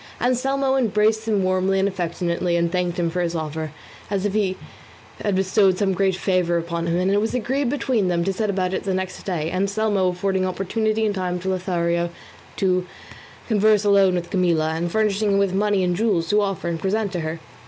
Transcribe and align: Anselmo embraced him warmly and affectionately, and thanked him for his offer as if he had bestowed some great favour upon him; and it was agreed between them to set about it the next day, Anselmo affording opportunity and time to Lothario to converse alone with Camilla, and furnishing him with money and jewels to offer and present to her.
Anselmo 0.19 0.77
embraced 0.77 1.27
him 1.27 1.43
warmly 1.43 1.77
and 1.77 1.87
affectionately, 1.87 2.55
and 2.55 2.71
thanked 2.71 2.97
him 2.97 3.11
for 3.11 3.21
his 3.21 3.35
offer 3.35 3.71
as 4.09 4.25
if 4.25 4.33
he 4.33 4.57
had 5.23 5.35
bestowed 5.35 5.77
some 5.77 5.93
great 5.93 6.15
favour 6.15 6.57
upon 6.57 6.87
him; 6.87 6.97
and 6.97 7.11
it 7.11 7.21
was 7.21 7.35
agreed 7.35 7.69
between 7.69 8.07
them 8.07 8.23
to 8.23 8.33
set 8.33 8.49
about 8.49 8.73
it 8.73 8.81
the 8.83 8.95
next 8.95 9.21
day, 9.27 9.51
Anselmo 9.51 10.07
affording 10.07 10.43
opportunity 10.43 11.05
and 11.05 11.13
time 11.13 11.37
to 11.41 11.49
Lothario 11.49 12.09
to 12.55 12.87
converse 13.47 13.85
alone 13.85 14.15
with 14.15 14.31
Camilla, 14.31 14.71
and 14.71 14.91
furnishing 14.91 15.33
him 15.33 15.37
with 15.37 15.53
money 15.53 15.83
and 15.83 15.95
jewels 15.95 16.29
to 16.29 16.41
offer 16.41 16.67
and 16.67 16.79
present 16.79 17.11
to 17.11 17.19
her. 17.19 17.39